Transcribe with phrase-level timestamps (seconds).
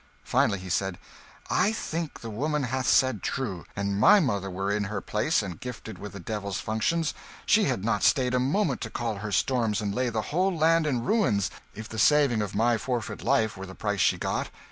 [0.23, 0.97] Finally he said
[1.47, 3.65] "I think the woman hath said true.
[3.75, 7.13] An' my mother were in her place and gifted with the devil's functions,
[7.45, 10.87] she had not stayed a moment to call her storms and lay the whole land
[10.87, 14.49] in ruins, if the saving of my forfeit life were the price she got!